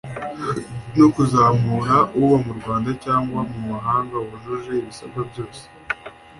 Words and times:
no 0.97 1.07
kuzamura, 1.15 1.95
uba 2.21 2.35
mu 2.45 2.51
Rwanda 2.59 2.89
cyangwa 3.03 3.39
mu 3.49 3.57
mahanga 3.69 4.15
wujuje 4.25 4.71
ibisabwa 4.81 5.21
byose 5.29 5.63